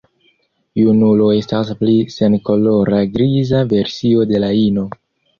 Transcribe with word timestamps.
Junulo 0.83 1.25
estas 1.39 1.67
pli 1.81 1.97
senkolora 2.13 3.01
griza 3.17 3.61
versio 3.75 4.25
de 4.33 4.41
la 4.45 4.51
ino. 4.63 4.87